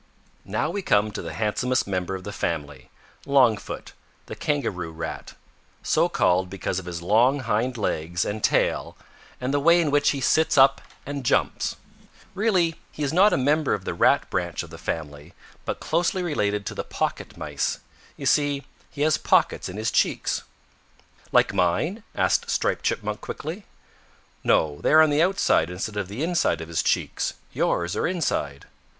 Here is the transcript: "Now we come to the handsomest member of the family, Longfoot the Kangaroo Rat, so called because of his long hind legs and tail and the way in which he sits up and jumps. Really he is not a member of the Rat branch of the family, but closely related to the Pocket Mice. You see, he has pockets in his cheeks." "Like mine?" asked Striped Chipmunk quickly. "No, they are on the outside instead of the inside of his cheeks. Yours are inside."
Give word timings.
"Now 0.45 0.71
we 0.71 0.81
come 0.81 1.11
to 1.11 1.21
the 1.21 1.33
handsomest 1.35 1.85
member 1.85 2.15
of 2.15 2.23
the 2.23 2.31
family, 2.31 2.89
Longfoot 3.27 3.91
the 4.25 4.35
Kangaroo 4.35 4.91
Rat, 4.91 5.35
so 5.83 6.09
called 6.09 6.49
because 6.49 6.79
of 6.79 6.87
his 6.87 7.03
long 7.03 7.41
hind 7.41 7.77
legs 7.77 8.25
and 8.25 8.43
tail 8.43 8.97
and 9.39 9.53
the 9.53 9.59
way 9.59 9.79
in 9.79 9.91
which 9.91 10.09
he 10.09 10.19
sits 10.19 10.57
up 10.57 10.81
and 11.05 11.23
jumps. 11.23 11.75
Really 12.33 12.77
he 12.91 13.03
is 13.03 13.13
not 13.13 13.31
a 13.31 13.37
member 13.37 13.75
of 13.75 13.85
the 13.85 13.93
Rat 13.93 14.27
branch 14.31 14.63
of 14.63 14.71
the 14.71 14.79
family, 14.79 15.35
but 15.65 15.79
closely 15.79 16.23
related 16.23 16.65
to 16.65 16.73
the 16.73 16.83
Pocket 16.83 17.37
Mice. 17.37 17.79
You 18.17 18.25
see, 18.25 18.63
he 18.89 19.01
has 19.03 19.19
pockets 19.19 19.69
in 19.69 19.77
his 19.77 19.91
cheeks." 19.91 20.41
"Like 21.31 21.53
mine?" 21.53 22.01
asked 22.15 22.49
Striped 22.49 22.85
Chipmunk 22.85 23.21
quickly. 23.21 23.67
"No, 24.43 24.81
they 24.81 24.93
are 24.93 25.01
on 25.03 25.11
the 25.11 25.21
outside 25.21 25.69
instead 25.69 25.95
of 25.95 26.07
the 26.07 26.23
inside 26.23 26.59
of 26.59 26.69
his 26.69 26.81
cheeks. 26.81 27.35
Yours 27.53 27.95
are 27.95 28.07
inside." 28.07 28.65